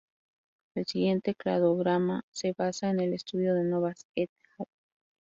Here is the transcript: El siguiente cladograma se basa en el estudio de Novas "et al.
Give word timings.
El 0.73 0.87
siguiente 0.87 1.35
cladograma 1.35 2.25
se 2.31 2.55
basa 2.57 2.89
en 2.89 3.01
el 3.01 3.13
estudio 3.13 3.53
de 3.53 3.63
Novas 3.65 4.07
"et 4.15 4.31
al. 4.57 4.65